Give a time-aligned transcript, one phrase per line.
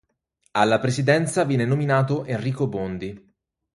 [0.53, 3.33] Alla presidenza viene nominato Enrico Bondi.